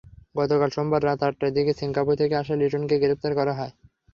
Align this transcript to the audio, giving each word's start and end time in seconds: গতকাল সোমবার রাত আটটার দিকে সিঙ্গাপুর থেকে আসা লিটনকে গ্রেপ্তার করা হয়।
গতকাল 0.35 0.69
সোমবার 0.75 1.01
রাত 1.03 1.21
আটটার 1.27 1.51
দিকে 1.53 1.71
সিঙ্গাপুর 1.79 2.15
থেকে 2.21 2.33
আসা 2.37 2.53
লিটনকে 2.55 2.95
গ্রেপ্তার 3.03 3.31
করা 3.39 3.53
হয়। 3.59 3.73